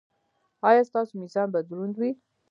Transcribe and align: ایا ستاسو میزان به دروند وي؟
ایا 0.69 0.81
ستاسو 0.89 1.13
میزان 1.21 1.47
به 1.53 1.59
دروند 1.67 1.95
وي؟ 1.99 2.11